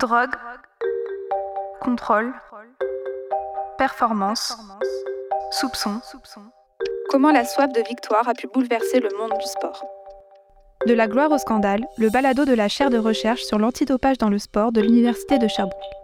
[0.00, 0.30] Drogue,
[1.82, 2.32] contrôle,
[3.76, 4.56] performance,
[5.50, 6.00] soupçon.
[7.10, 9.84] Comment la soif de victoire a pu bouleverser le monde du sport?
[10.86, 14.30] De la gloire au scandale, le balado de la chaire de recherche sur l'antidopage dans
[14.30, 15.99] le sport de l'Université de Sherbrooke.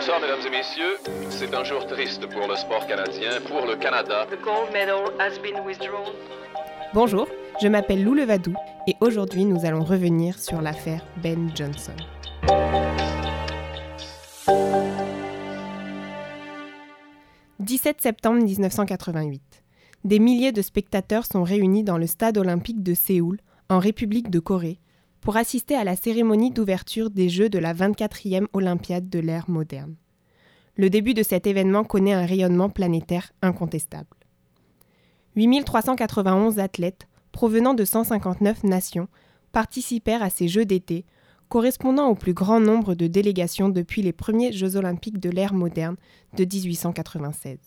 [0.00, 0.96] Bonsoir mesdames et messieurs,
[1.28, 4.26] c'est un jour triste pour le sport canadien, pour le Canada.
[4.30, 6.14] The gold medal has been withdrawn.
[6.94, 7.28] Bonjour,
[7.60, 8.54] je m'appelle Lou Levadou
[8.86, 11.92] et aujourd'hui nous allons revenir sur l'affaire Ben Johnson.
[17.58, 19.62] «17 septembre 1988.
[20.04, 23.36] Des milliers de spectateurs sont réunis dans le stade olympique de Séoul,
[23.68, 24.78] en République de Corée,
[25.20, 29.94] pour assister à la cérémonie d'ouverture des Jeux de la 24e Olympiade de l'ère moderne.
[30.76, 34.08] Le début de cet événement connaît un rayonnement planétaire incontestable.
[35.36, 39.08] 8391 athlètes, provenant de 159 nations,
[39.52, 41.04] participèrent à ces Jeux d'été,
[41.48, 45.96] correspondant au plus grand nombre de délégations depuis les premiers Jeux olympiques de l'ère moderne
[46.36, 47.58] de 1896.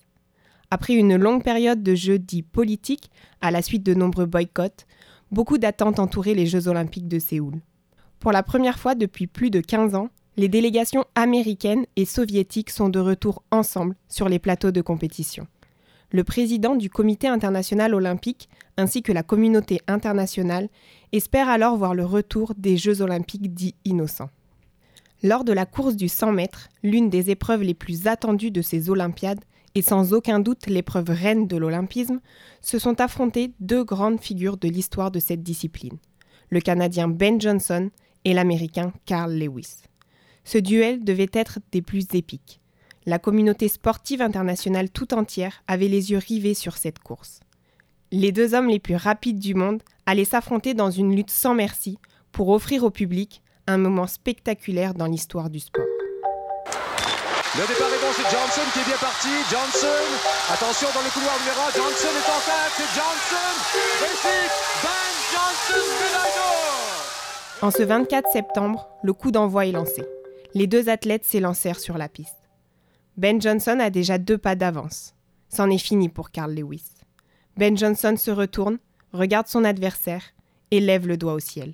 [0.71, 3.11] Après une longue période de jeux dits politiques,
[3.41, 4.87] à la suite de nombreux boycotts,
[5.33, 7.55] beaucoup d'attentes entouraient les Jeux olympiques de Séoul.
[8.19, 12.89] Pour la première fois depuis plus de 15 ans, les délégations américaines et soviétiques sont
[12.89, 15.47] de retour ensemble sur les plateaux de compétition.
[16.11, 20.69] Le président du Comité international olympique ainsi que la communauté internationale
[21.11, 24.29] espèrent alors voir le retour des Jeux olympiques dits innocents.
[25.23, 28.89] Lors de la course du 100 mètres, l'une des épreuves les plus attendues de ces
[28.89, 29.43] Olympiades,
[29.75, 32.19] et sans aucun doute l'épreuve reine de l'olympisme,
[32.61, 35.97] se sont affrontées deux grandes figures de l'histoire de cette discipline,
[36.49, 37.89] le Canadien Ben Johnson
[38.25, 39.83] et l'Américain Carl Lewis.
[40.43, 42.59] Ce duel devait être des plus épiques.
[43.05, 47.41] La communauté sportive internationale tout entière avait les yeux rivés sur cette course.
[48.11, 51.97] Les deux hommes les plus rapides du monde allaient s'affronter dans une lutte sans merci
[52.31, 55.92] pour offrir au public un moment spectaculaire dans l'histoire du sport.
[57.55, 59.29] Le départ est bon, c'est Johnson qui est bien parti.
[59.51, 60.03] Johnson,
[60.51, 61.69] attention dans le couloir, on verra.
[61.69, 63.53] Johnson est en tête, c'est Johnson.
[64.01, 66.33] Réussite, Ben Johnson, médaille.
[67.61, 70.03] En ce 24 septembre, le coup d'envoi est lancé.
[70.55, 72.49] Les deux athlètes s'élancèrent sur la piste.
[73.17, 75.13] Ben Johnson a déjà deux pas d'avance.
[75.47, 76.85] C'en est fini pour Carl Lewis.
[77.55, 78.79] Ben Johnson se retourne,
[79.11, 80.23] regarde son adversaire
[80.71, 81.73] et lève le doigt au ciel.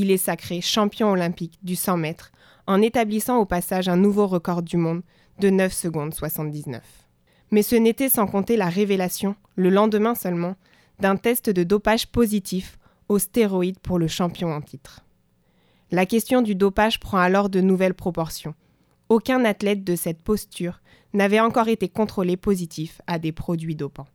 [0.00, 2.30] Il est sacré champion olympique du 100 mètres
[2.68, 5.02] en établissant au passage un nouveau record du monde
[5.40, 6.80] de 9 secondes 79.
[7.50, 10.54] Mais ce n'était sans compter la révélation, le lendemain seulement,
[11.00, 12.78] d'un test de dopage positif
[13.08, 15.00] aux stéroïdes pour le champion en titre.
[15.90, 18.54] La question du dopage prend alors de nouvelles proportions.
[19.08, 20.80] Aucun athlète de cette posture
[21.12, 24.06] n'avait encore été contrôlé positif à des produits dopants.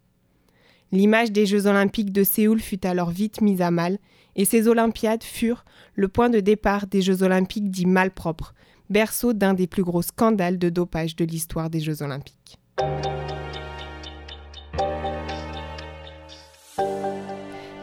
[0.94, 3.98] L'image des Jeux olympiques de Séoul fut alors vite mise à mal,
[4.36, 5.66] et ces Olympiades furent
[5.96, 8.54] le point de départ des Jeux olympiques dits malpropres,
[8.92, 12.60] berceau d'un des plus gros scandales de dopage de l'histoire des Jeux olympiques.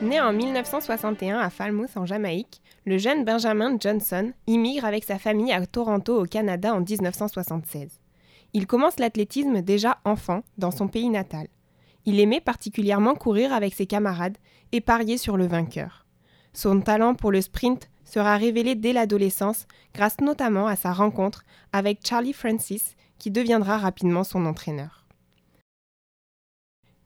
[0.02, 5.50] Né en 1961 à Falmouth en Jamaïque, le jeune Benjamin Johnson immigre avec sa famille
[5.50, 7.90] à Toronto au Canada en 1976.
[8.52, 11.48] Il commence l'athlétisme déjà enfant dans son pays natal.
[12.06, 14.38] Il aimait particulièrement courir avec ses camarades
[14.72, 16.06] et parier sur le vainqueur.
[16.52, 22.06] Son talent pour le sprint sera révélé dès l'adolescence grâce notamment à sa rencontre avec
[22.06, 25.06] Charlie Francis qui deviendra rapidement son entraîneur.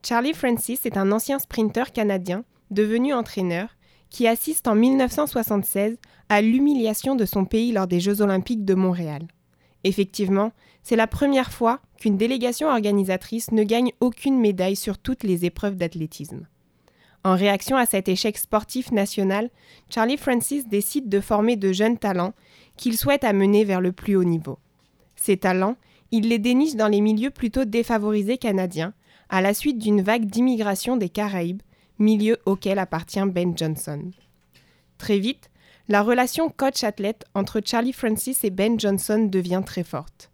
[0.07, 3.77] Charlie Francis est un ancien sprinteur canadien devenu entraîneur
[4.11, 9.27] qui assiste en 1976 à l'humiliation de son pays lors des Jeux olympiques de Montréal.
[9.85, 10.53] Effectivement,
[10.83, 15.77] c'est la première fois qu'une délégation organisatrice ne gagne aucune médaille sur toutes les épreuves
[15.77, 16.47] d'athlétisme.
[17.23, 19.49] En réaction à cet échec sportif national,
[19.89, 22.35] Charlie Francis décide de former de jeunes talents
[22.77, 24.59] qu'il souhaite amener vers le plus haut niveau.
[25.17, 25.77] Ces talents,
[26.11, 28.93] il les déniche dans les milieux plutôt défavorisés canadiens,
[29.31, 31.63] à la suite d'une vague d'immigration des Caraïbes,
[31.99, 34.11] milieu auquel appartient Ben Johnson.
[34.99, 35.51] Très vite,
[35.89, 40.31] la relation coach-athlète entre Charlie Francis et Ben Johnson devient très forte.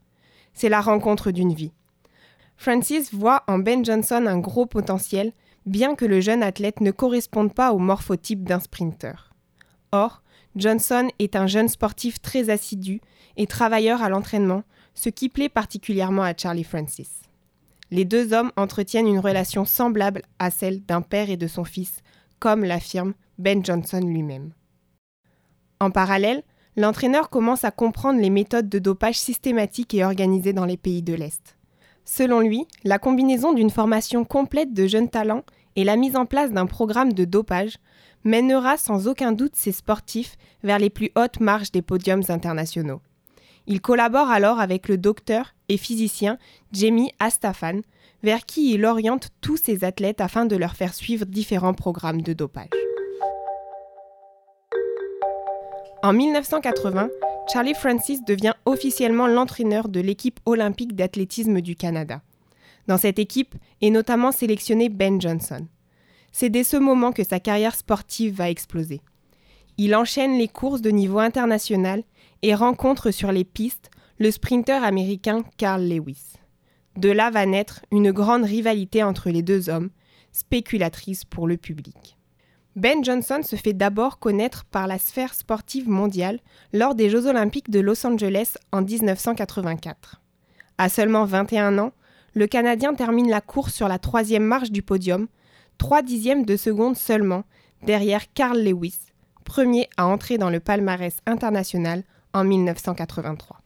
[0.55, 1.73] C'est la rencontre d'une vie.
[2.57, 5.33] Francis voit en Ben Johnson un gros potentiel,
[5.67, 9.33] bien que le jeune athlète ne corresponde pas au morphotype d'un sprinter.
[9.93, 10.23] Or,
[10.57, 13.01] Johnson est un jeune sportif très assidu
[13.37, 14.63] et travailleur à l'entraînement,
[14.95, 17.23] ce qui plaît particulièrement à Charlie Francis.
[17.91, 22.03] Les deux hommes entretiennent une relation semblable à celle d'un père et de son fils,
[22.39, 24.53] comme l'affirme Ben Johnson lui-même.
[25.81, 26.43] En parallèle,
[26.77, 31.15] l'entraîneur commence à comprendre les méthodes de dopage systématiques et organisées dans les pays de
[31.15, 31.57] l'Est.
[32.05, 35.45] Selon lui, la combinaison d'une formation complète de jeunes talents
[35.77, 37.79] et la mise en place d'un programme de dopage
[38.25, 43.01] mènera sans aucun doute ces sportifs vers les plus hautes marches des podiums internationaux.
[43.67, 46.37] Il collabore alors avec le docteur et physicien
[46.73, 47.81] Jamie Astafan,
[48.23, 52.35] vers qui il oriente tous ses athlètes afin de leur faire suivre différents programmes de
[52.35, 52.69] dopage.
[56.03, 57.11] En 1980,
[57.53, 62.23] Charlie Francis devient officiellement l'entraîneur de l'équipe olympique d'athlétisme du Canada.
[62.87, 65.67] Dans cette équipe est notamment sélectionné Ben Johnson.
[66.33, 69.03] C'est dès ce moment que sa carrière sportive va exploser.
[69.77, 72.03] Il enchaîne les courses de niveau international
[72.41, 76.35] et rencontre sur les pistes le sprinter américain Carl Lewis.
[76.97, 79.91] De là va naître une grande rivalité entre les deux hommes,
[80.33, 82.17] spéculatrice pour le public.
[82.77, 86.39] Ben Johnson se fait d'abord connaître par la sphère sportive mondiale
[86.73, 90.21] lors des Jeux olympiques de Los Angeles en 1984.
[90.79, 91.93] À seulement 21 ans,
[92.35, 95.27] le Canadien termine la course sur la troisième marche du podium,
[95.79, 97.43] trois dixièmes de seconde seulement,
[97.83, 98.99] derrière Carl Lewis,
[99.45, 103.61] premier à entrer dans le palmarès international en 1983.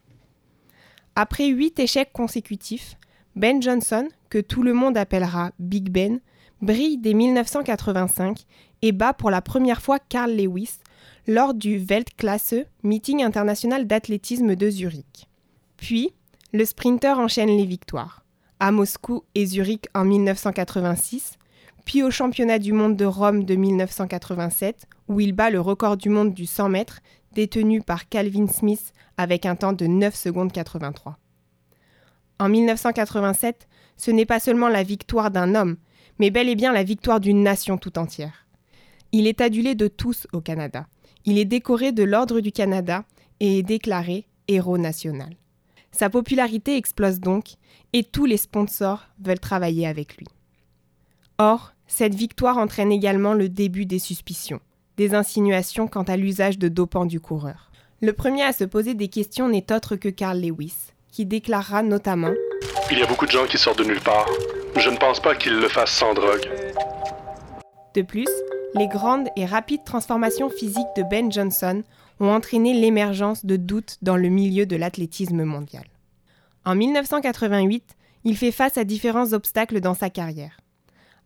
[1.14, 2.96] Après huit échecs consécutifs,
[3.36, 6.20] Ben Johnson, que tout le monde appellera Big Ben,
[6.62, 8.46] brille dès 1985
[8.84, 10.74] et bat pour la première fois Carl Lewis
[11.26, 15.26] lors du Weltklasse, meeting international d'athlétisme de Zurich.
[15.78, 16.12] Puis,
[16.52, 18.26] le sprinter enchaîne les victoires,
[18.60, 21.38] à Moscou et Zurich en 1986,
[21.86, 26.10] puis au championnat du monde de Rome de 1987, où il bat le record du
[26.10, 27.00] monde du 100 mètres,
[27.32, 31.16] détenu par Calvin Smith avec un temps de 9 secondes 83.
[32.38, 33.66] En 1987,
[33.96, 35.78] ce n'est pas seulement la victoire d'un homme,
[36.18, 38.43] mais bel et bien la victoire d'une nation tout entière.
[39.16, 40.88] Il est adulé de tous au Canada.
[41.24, 43.04] Il est décoré de l'Ordre du Canada
[43.38, 45.36] et est déclaré héros national.
[45.92, 47.50] Sa popularité explose donc
[47.92, 50.26] et tous les sponsors veulent travailler avec lui.
[51.38, 54.58] Or, cette victoire entraîne également le début des suspicions,
[54.96, 57.70] des insinuations quant à l'usage de dopants du coureur.
[58.00, 60.74] Le premier à se poser des questions n'est autre que Carl Lewis,
[61.12, 62.32] qui déclarera notamment
[62.90, 64.26] Il y a beaucoup de gens qui sortent de nulle part.
[64.76, 66.50] Je ne pense pas qu'ils le fassent sans drogue.
[67.94, 68.26] De plus,
[68.74, 71.82] les grandes et rapides transformations physiques de Ben Johnson
[72.20, 75.84] ont entraîné l'émergence de doutes dans le milieu de l'athlétisme mondial.
[76.64, 80.60] En 1988, il fait face à différents obstacles dans sa carrière.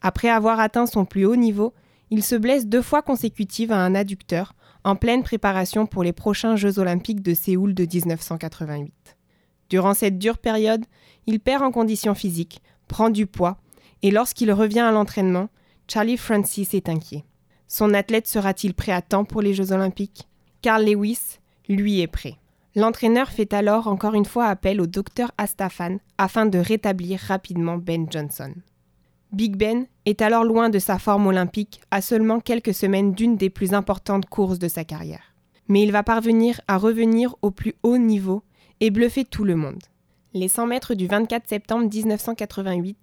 [0.02, 1.72] Après avoir atteint son plus haut niveau,
[2.10, 4.54] il se blesse deux fois consécutives à un adducteur,
[4.84, 8.92] en pleine préparation pour les prochains Jeux olympiques de Séoul de 1988.
[9.70, 10.84] Durant cette dure période,
[11.26, 13.58] il perd en condition physique, prend du poids,
[14.02, 15.48] et lorsqu'il revient à l'entraînement,
[15.88, 17.24] Charlie Francis est inquiet.
[17.68, 20.26] Son athlète sera-t-il prêt à temps pour les Jeux olympiques?
[20.62, 21.38] Carl Lewis,
[21.68, 22.36] lui, est prêt.
[22.74, 28.06] L'entraîneur fait alors encore une fois appel au docteur Astafan afin de rétablir rapidement Ben
[28.10, 28.54] Johnson.
[29.32, 33.50] Big Ben est alors loin de sa forme olympique à seulement quelques semaines d'une des
[33.50, 35.34] plus importantes courses de sa carrière.
[35.68, 38.42] Mais il va parvenir à revenir au plus haut niveau
[38.80, 39.82] et bluffer tout le monde.
[40.32, 42.96] Les 100 mètres du 24 septembre 1988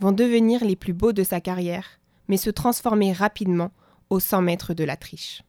[0.00, 3.70] vont devenir les plus beaux de sa carrière, mais se transformer rapidement
[4.10, 5.42] aux 100 mètres de la triche.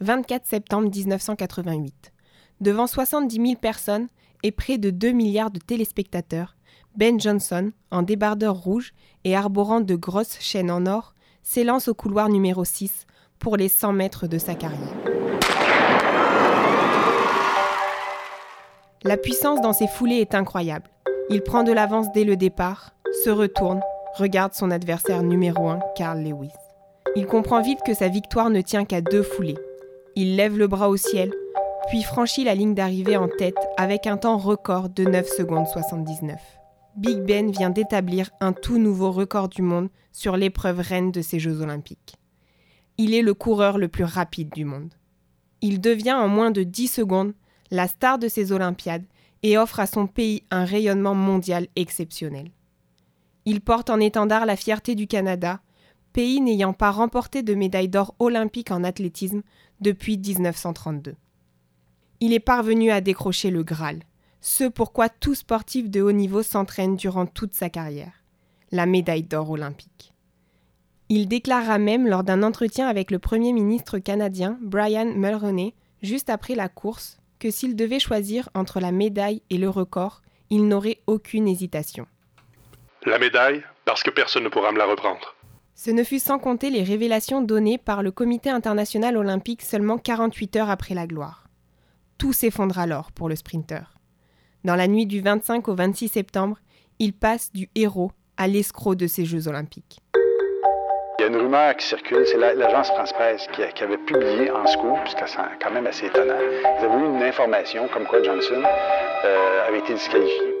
[0.00, 2.12] 24 septembre 1988.
[2.60, 4.08] Devant 70 000 personnes
[4.42, 6.56] et près de 2 milliards de téléspectateurs,
[6.96, 8.92] Ben Johnson, en débardeur rouge
[9.24, 13.06] et arborant de grosses chaînes en or, s'élance au couloir numéro 6
[13.38, 14.94] pour les 100 mètres de sa carrière.
[19.02, 20.90] La puissance dans ses foulées est incroyable.
[21.28, 23.80] Il prend de l'avance dès le départ, se retourne,
[24.16, 26.52] regarde son adversaire numéro 1, Carl Lewis.
[27.16, 29.58] Il comprend vite que sa victoire ne tient qu'à deux foulées.
[30.16, 31.32] Il lève le bras au ciel,
[31.88, 36.40] puis franchit la ligne d'arrivée en tête avec un temps record de 9 secondes 79.
[36.96, 41.38] Big Ben vient d'établir un tout nouveau record du monde sur l'épreuve reine de ces
[41.38, 42.16] Jeux olympiques.
[42.98, 44.94] Il est le coureur le plus rapide du monde.
[45.60, 47.32] Il devient en moins de 10 secondes
[47.70, 49.04] la star de ces Olympiades
[49.44, 52.50] et offre à son pays un rayonnement mondial exceptionnel.
[53.44, 55.60] Il porte en étendard la fierté du Canada,
[56.14, 59.42] pays n'ayant pas remporté de médaille d'or olympique en athlétisme
[59.80, 61.16] depuis 1932.
[62.20, 63.98] Il est parvenu à décrocher le Graal,
[64.40, 68.22] ce pourquoi tout sportif de haut niveau s'entraîne durant toute sa carrière,
[68.70, 70.14] la médaille d'or olympique.
[71.08, 76.54] Il déclara même lors d'un entretien avec le Premier ministre canadien Brian Mulroney, juste après
[76.54, 81.48] la course, que s'il devait choisir entre la médaille et le record, il n'aurait aucune
[81.48, 82.06] hésitation.
[83.04, 85.33] La médaille, parce que personne ne pourra me la reprendre.
[85.76, 90.56] Ce ne fut sans compter les révélations données par le Comité international olympique seulement 48
[90.56, 91.48] heures après la gloire.
[92.16, 93.92] Tout s'effondre alors pour le sprinter.
[94.62, 96.58] Dans la nuit du 25 au 26 septembre,
[97.00, 99.98] il passe du héros à l'escroc de ces Jeux olympiques.
[101.18, 104.66] Il y a une rumeur qui circule, c'est l'agence France-Presse qui, qui, avait publié en
[104.66, 106.38] scoop, ce qui est quand même assez étonnant.
[106.80, 108.62] Ils avaient eu une information comme quoi Johnson
[109.24, 110.54] euh, avait été disqualifié.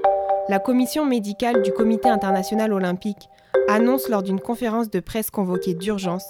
[0.48, 3.28] La commission médicale du Comité international olympique
[3.68, 6.26] annonce lors d'une conférence de presse convoquée d'urgence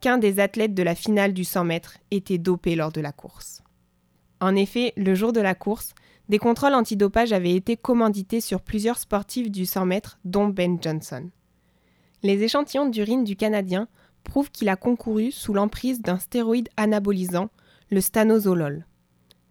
[0.00, 3.62] qu'un des athlètes de la finale du 100 mètres était dopé lors de la course.
[4.40, 5.94] En effet, le jour de la course,
[6.28, 11.30] des contrôles antidopage avaient été commandités sur plusieurs sportifs du 100 mètres, dont Ben Johnson.
[12.22, 13.88] Les échantillons d'urine du Canadien
[14.24, 17.50] prouvent qu'il a concouru sous l'emprise d'un stéroïde anabolisant,
[17.90, 18.86] le stanozolol.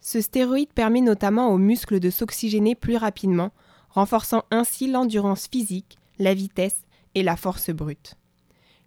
[0.01, 3.51] Ce stéroïde permet notamment aux muscles de s'oxygéner plus rapidement,
[3.89, 6.82] renforçant ainsi l'endurance physique, la vitesse
[7.15, 8.15] et la force brute.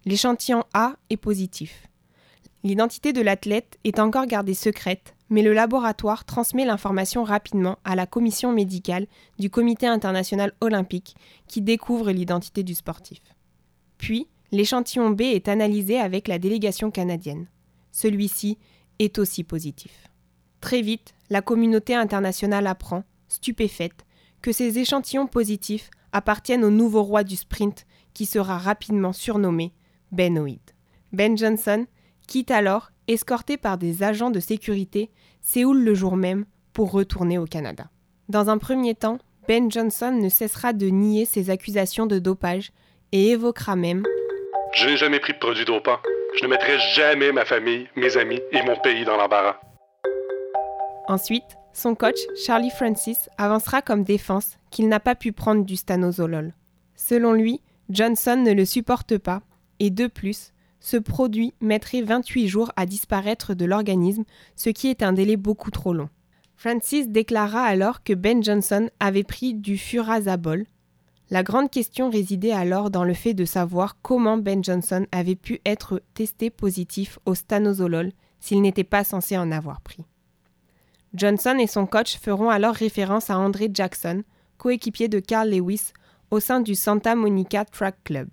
[0.05, 1.87] L'échantillon A est positif.
[2.63, 8.05] L'identité de l'athlète est encore gardée secrète, mais le laboratoire transmet l'information rapidement à la
[8.05, 9.07] commission médicale
[9.39, 11.15] du Comité international olympique
[11.47, 13.19] qui découvre l'identité du sportif.
[13.97, 17.47] Puis, l'échantillon B est analysé avec la délégation canadienne.
[17.91, 18.57] Celui-ci
[18.99, 20.07] est aussi positif.
[20.61, 24.05] Très vite, la communauté internationale apprend, stupéfaite,
[24.41, 27.85] que ces échantillons positifs appartiennent au nouveau roi du sprint
[28.17, 29.73] qui sera rapidement surnommé
[30.11, 30.59] Benoïd.
[31.13, 31.85] Ben Johnson
[32.25, 37.45] quitte alors, escorté par des agents de sécurité, Séoul le jour même pour retourner au
[37.45, 37.91] Canada.
[38.27, 42.71] Dans un premier temps, Ben Johnson ne cessera de nier ses accusations de dopage
[43.11, 44.03] et évoquera même
[44.73, 45.99] Je n'ai jamais pris de produit dopant.
[46.39, 49.59] Je ne mettrai jamais ma famille, mes amis et mon pays dans l'embarras.
[51.07, 56.55] Ensuite, son coach, Charlie Francis, avancera comme défense qu'il n'a pas pu prendre du stanozolol.
[56.95, 59.41] Selon lui, Johnson ne le supporte pas,
[59.79, 64.23] et de plus, ce produit mettrait 28 jours à disparaître de l'organisme,
[64.55, 66.09] ce qui est un délai beaucoup trop long.
[66.55, 70.65] Francis déclara alors que Ben Johnson avait pris du furazabol.
[71.29, 75.59] La grande question résidait alors dans le fait de savoir comment Ben Johnson avait pu
[75.65, 80.05] être testé positif au stanozolol s'il n'était pas censé en avoir pris.
[81.13, 84.23] Johnson et son coach feront alors référence à André Jackson,
[84.57, 85.91] coéquipier de Carl Lewis,
[86.31, 88.29] au sein du Santa Monica Track Club.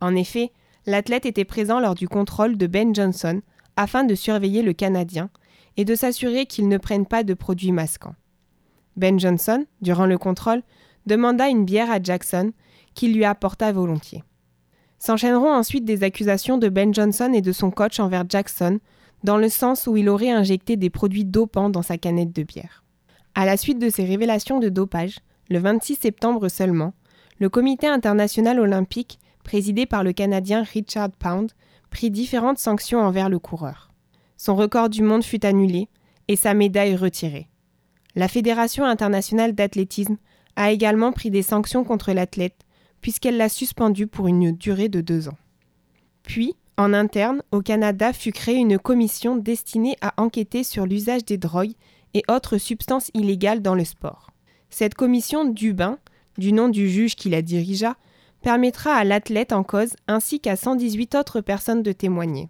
[0.00, 0.52] En effet,
[0.86, 3.42] l'athlète était présent lors du contrôle de Ben Johnson
[3.76, 5.30] afin de surveiller le Canadien
[5.76, 8.14] et de s'assurer qu'il ne prenne pas de produits masquants.
[8.96, 10.62] Ben Johnson, durant le contrôle,
[11.06, 12.52] demanda une bière à Jackson,
[12.94, 14.24] qu'il lui apporta volontiers.
[14.98, 18.80] S'enchaîneront ensuite des accusations de Ben Johnson et de son coach envers Jackson,
[19.24, 22.84] dans le sens où il aurait injecté des produits dopants dans sa canette de bière.
[23.34, 26.92] À la suite de ces révélations de dopage, le 26 septembre seulement,
[27.40, 31.50] le Comité international olympique, présidé par le Canadien Richard Pound,
[31.88, 33.90] prit différentes sanctions envers le coureur.
[34.36, 35.88] Son record du monde fut annulé
[36.28, 37.48] et sa médaille retirée.
[38.14, 40.18] La Fédération internationale d'athlétisme
[40.54, 42.66] a également pris des sanctions contre l'athlète,
[43.00, 45.38] puisqu'elle l'a suspendu pour une durée de deux ans.
[46.22, 51.38] Puis, en interne, au Canada fut créée une commission destinée à enquêter sur l'usage des
[51.38, 51.72] drogues
[52.12, 54.30] et autres substances illégales dans le sport.
[54.68, 55.98] Cette commission Dubin,
[56.38, 57.96] du nom du juge qui la dirigea,
[58.42, 62.48] permettra à l'athlète en cause ainsi qu'à 118 autres personnes de témoigner.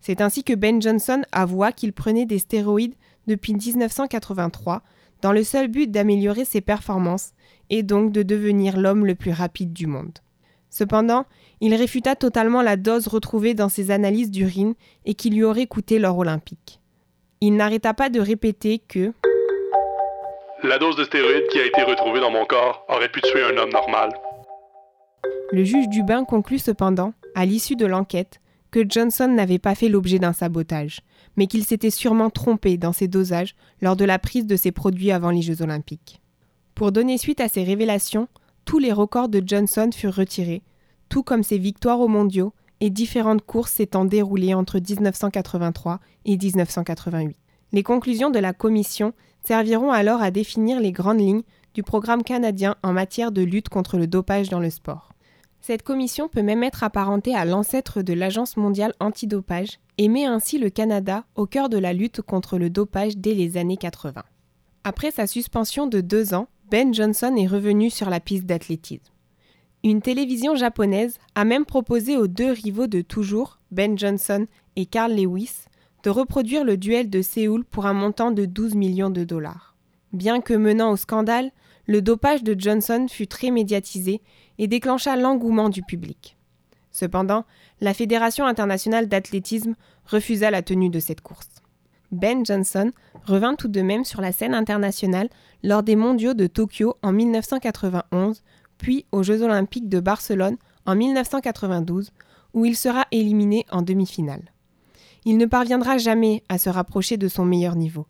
[0.00, 2.94] C'est ainsi que Ben Johnson avoua qu'il prenait des stéroïdes
[3.26, 4.82] depuis 1983
[5.22, 7.32] dans le seul but d'améliorer ses performances
[7.70, 10.18] et donc de devenir l'homme le plus rapide du monde.
[10.68, 11.24] Cependant,
[11.60, 14.74] il réfuta totalement la dose retrouvée dans ses analyses d'urine
[15.06, 16.80] et qui lui aurait coûté l'or olympique.
[17.40, 19.12] Il n'arrêta pas de répéter que
[20.64, 23.54] La dose de stéroïdes qui a été retrouvée dans mon corps aurait pu tuer un
[23.58, 24.14] homme normal.
[25.52, 28.40] Le juge Dubin conclut cependant, à l'issue de l'enquête,
[28.70, 31.00] que Johnson n'avait pas fait l'objet d'un sabotage,
[31.36, 35.10] mais qu'il s'était sûrement trompé dans ses dosages lors de la prise de ses produits
[35.10, 36.22] avant les Jeux olympiques.
[36.74, 38.28] Pour donner suite à ces révélations,
[38.64, 40.62] tous les records de Johnson furent retirés,
[41.10, 47.36] tout comme ses victoires aux mondiaux et différentes courses s'étant déroulées entre 1983 et 1988.
[47.74, 51.42] Les conclusions de la commission serviront alors à définir les grandes lignes
[51.74, 55.12] du programme canadien en matière de lutte contre le dopage dans le sport.
[55.60, 60.56] Cette commission peut même être apparentée à l'ancêtre de l'Agence mondiale antidopage et met ainsi
[60.58, 64.22] le Canada au cœur de la lutte contre le dopage dès les années 80.
[64.84, 69.12] Après sa suspension de deux ans, Ben Johnson est revenu sur la piste d'athlétisme.
[69.82, 75.12] Une télévision japonaise a même proposé aux deux rivaux de toujours, Ben Johnson et Carl
[75.12, 75.64] Lewis,
[76.04, 79.74] de reproduire le duel de Séoul pour un montant de 12 millions de dollars.
[80.12, 81.50] Bien que menant au scandale,
[81.86, 84.20] le dopage de Johnson fut très médiatisé
[84.58, 86.36] et déclencha l'engouement du public.
[86.90, 87.44] Cependant,
[87.80, 91.48] la Fédération internationale d'athlétisme refusa la tenue de cette course.
[92.12, 92.92] Ben Johnson
[93.24, 95.28] revint tout de même sur la scène internationale
[95.62, 98.42] lors des mondiaux de Tokyo en 1991,
[98.76, 102.12] puis aux Jeux olympiques de Barcelone en 1992,
[102.52, 104.53] où il sera éliminé en demi-finale.
[105.24, 108.06] Il ne parviendra jamais à se rapprocher de son meilleur niveau.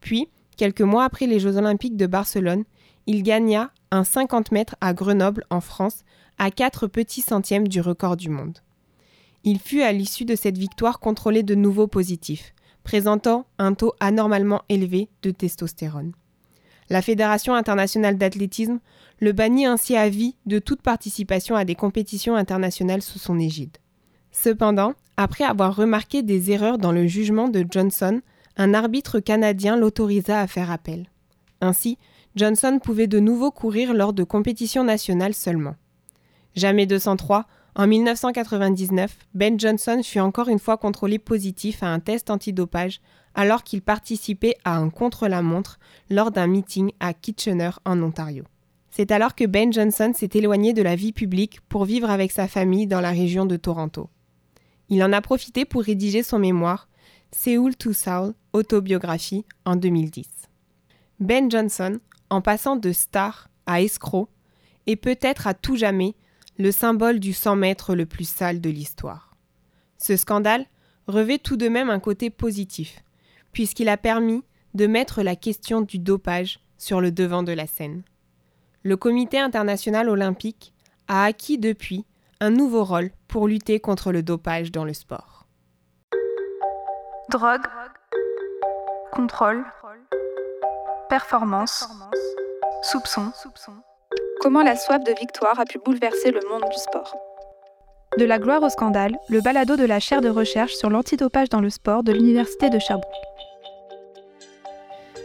[0.00, 2.64] Puis, quelques mois après les Jeux olympiques de Barcelone,
[3.06, 6.04] il gagna un 50 mètres à Grenoble en France,
[6.38, 8.58] à 4 petits centièmes du record du monde.
[9.44, 12.54] Il fut à l'issue de cette victoire contrôlé de nouveaux positifs,
[12.84, 16.12] présentant un taux anormalement élevé de testostérone.
[16.90, 18.80] La Fédération internationale d'athlétisme
[19.20, 23.76] le bannit ainsi à vie de toute participation à des compétitions internationales sous son égide.
[24.32, 28.20] Cependant, après avoir remarqué des erreurs dans le jugement de Johnson,
[28.56, 31.06] un arbitre canadien l'autorisa à faire appel.
[31.60, 31.98] Ainsi,
[32.36, 35.74] Johnson pouvait de nouveau courir lors de compétitions nationales seulement.
[36.54, 42.30] Jamais 203, en 1999, Ben Johnson fut encore une fois contrôlé positif à un test
[42.30, 43.00] antidopage
[43.34, 48.44] alors qu'il participait à un contre-la-montre lors d'un meeting à Kitchener en Ontario.
[48.92, 52.46] C'est alors que Ben Johnson s'est éloigné de la vie publique pour vivre avec sa
[52.46, 54.10] famille dans la région de Toronto.
[54.88, 56.88] Il en a profité pour rédiger son mémoire
[57.32, 60.26] Seoul to Soul, autobiographie, en 2010.
[61.20, 61.98] Ben Johnson,
[62.30, 64.28] en passant de star à escroc,
[64.86, 66.14] est peut-être à tout jamais
[66.58, 69.36] le symbole du 100 mètres le plus sale de l'histoire.
[69.98, 70.66] Ce scandale
[71.06, 73.02] revêt tout de même un côté positif,
[73.52, 74.42] puisqu'il a permis
[74.74, 78.02] de mettre la question du dopage sur le devant de la scène.
[78.82, 80.72] Le Comité international olympique
[81.08, 82.04] a acquis depuis
[82.40, 85.46] un nouveau rôle pour lutter contre le dopage dans le sport.
[87.30, 87.66] Drogue,
[89.12, 89.64] contrôle,
[91.08, 91.88] performance,
[92.82, 93.32] soupçon.
[94.40, 97.16] Comment la soif de victoire a pu bouleverser le monde du sport?
[98.18, 101.60] De la gloire au scandale, le balado de la chaire de recherche sur l'antidopage dans
[101.60, 103.12] le sport de l'Université de Sherbrooke.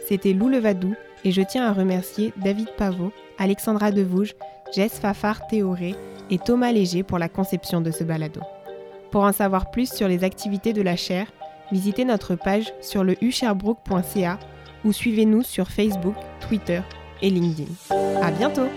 [0.08, 0.94] C'était Lou Levadou
[1.24, 4.34] et je tiens à remercier David Pavot, Alexandra Devouge,
[4.74, 5.94] Jess Fafard Théoré
[6.30, 8.40] et Thomas Léger pour la conception de ce balado.
[9.10, 11.30] Pour en savoir plus sur les activités de la chaire,
[11.70, 14.38] visitez notre page sur le usherbrooke.ca
[14.84, 16.80] ou suivez-nous sur Facebook, Twitter
[17.22, 17.72] et LinkedIn.
[18.22, 18.68] À bientôt!